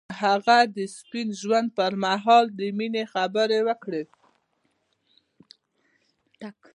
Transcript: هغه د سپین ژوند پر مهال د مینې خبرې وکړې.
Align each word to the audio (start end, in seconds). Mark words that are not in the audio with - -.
هغه 0.21 0.57
د 0.75 0.77
سپین 0.97 1.27
ژوند 1.41 1.67
پر 1.77 1.93
مهال 2.03 2.45
د 2.59 2.61
مینې 2.77 3.03
خبرې 3.13 3.59
وکړې. 3.67 4.03